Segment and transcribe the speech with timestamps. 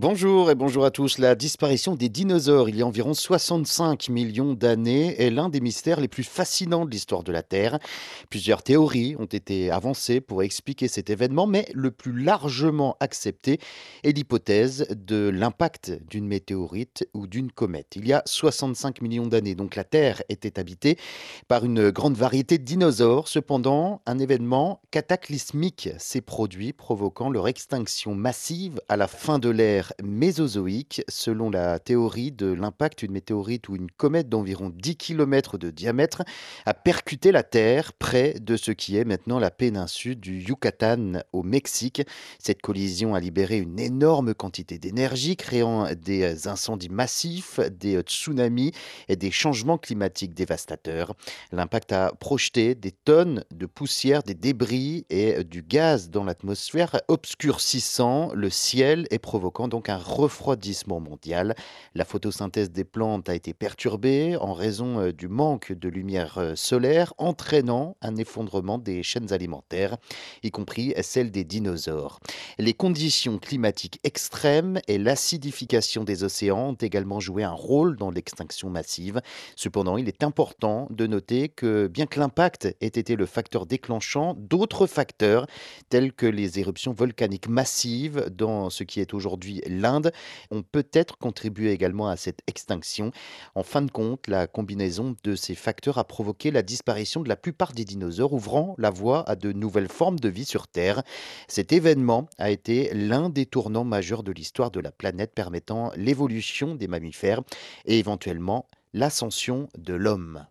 [0.00, 1.18] Bonjour et bonjour à tous.
[1.18, 6.00] La disparition des dinosaures il y a environ 65 millions d'années est l'un des mystères
[6.00, 7.78] les plus fascinants de l'histoire de la Terre.
[8.30, 13.58] Plusieurs théories ont été avancées pour expliquer cet événement, mais le plus largement accepté
[14.02, 17.92] est l'hypothèse de l'impact d'une météorite ou d'une comète.
[17.96, 20.96] Il y a 65 millions d'années, donc la Terre était habitée
[21.46, 23.28] par une grande variété de dinosaures.
[23.28, 29.89] Cependant, un événement cataclysmique s'est produit, provoquant leur extinction massive à la fin de l'ère
[30.02, 31.02] mésozoïque.
[31.08, 36.22] Selon la théorie de l'impact, une météorite ou une comète d'environ 10 km de diamètre
[36.66, 41.42] a percuté la Terre près de ce qui est maintenant la péninsule du Yucatan au
[41.42, 42.02] Mexique.
[42.38, 48.72] Cette collision a libéré une énorme quantité d'énergie, créant des incendies massifs, des tsunamis
[49.08, 51.14] et des changements climatiques dévastateurs.
[51.52, 58.32] L'impact a projeté des tonnes de poussière, des débris et du gaz dans l'atmosphère, obscurcissant
[58.34, 61.54] le ciel et provoquant donc un refroidissement mondial.
[61.94, 66.54] La photosynthèse des plantes a été perturbée en raison euh, du manque de lumière euh,
[66.54, 69.96] solaire, entraînant un effondrement des chaînes alimentaires,
[70.42, 72.20] y compris celle des dinosaures.
[72.58, 78.70] Les conditions climatiques extrêmes et l'acidification des océans ont également joué un rôle dans l'extinction
[78.70, 79.20] massive.
[79.56, 84.34] Cependant, il est important de noter que bien que l'impact ait été le facteur déclenchant,
[84.36, 85.46] d'autres facteurs
[85.88, 90.12] tels que les éruptions volcaniques massives dans ce qui est aujourd'hui l'Inde,
[90.50, 93.12] ont peut-être contribué également à cette extinction.
[93.54, 97.36] En fin de compte, la combinaison de ces facteurs a provoqué la disparition de la
[97.36, 101.02] plupart des dinosaures, ouvrant la voie à de nouvelles formes de vie sur Terre.
[101.48, 106.74] Cet événement a été l'un des tournants majeurs de l'histoire de la planète, permettant l'évolution
[106.74, 107.42] des mammifères
[107.84, 110.46] et éventuellement l'ascension de l'homme.